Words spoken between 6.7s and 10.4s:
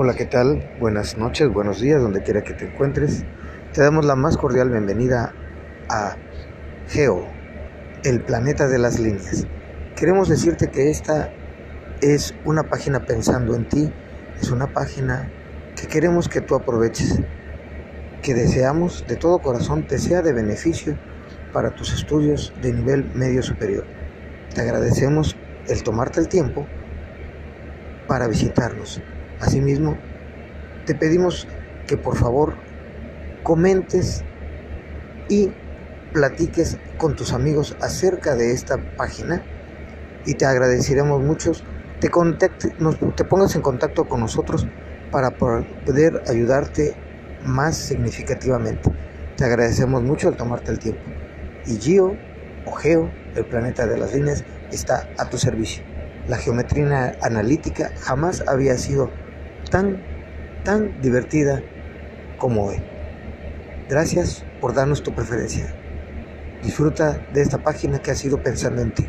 Geo, el planeta de las líneas. Queremos